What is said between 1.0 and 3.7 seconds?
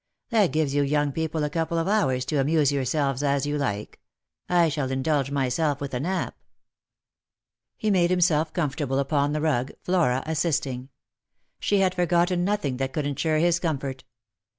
people a couple of hours to amuse yourselves as you